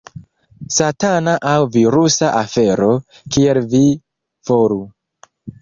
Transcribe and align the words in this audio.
Satana 0.75 1.35
aŭ 1.49 1.59
virusa 1.75 2.31
afero: 2.41 2.89
kiel 3.37 3.63
vi 3.75 3.83
volu. 4.53 4.83